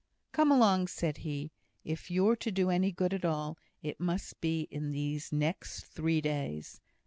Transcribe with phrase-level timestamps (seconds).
[0.31, 1.51] "Come along!" said he.
[1.83, 6.21] "If you're to do any good at all, it must be in these next three
[6.21, 6.81] days.